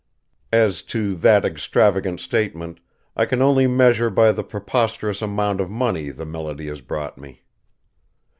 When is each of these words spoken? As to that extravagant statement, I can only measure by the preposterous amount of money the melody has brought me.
As 0.55 0.81
to 0.97 1.13
that 1.17 1.45
extravagant 1.45 2.19
statement, 2.19 2.79
I 3.15 3.27
can 3.27 3.39
only 3.39 3.67
measure 3.67 4.09
by 4.09 4.31
the 4.31 4.43
preposterous 4.43 5.21
amount 5.21 5.61
of 5.61 5.69
money 5.69 6.09
the 6.09 6.25
melody 6.25 6.65
has 6.69 6.81
brought 6.81 7.19
me. 7.19 7.43